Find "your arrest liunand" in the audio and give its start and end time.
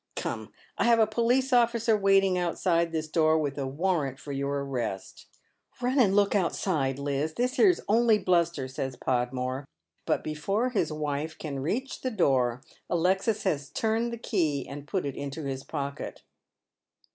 4.31-6.15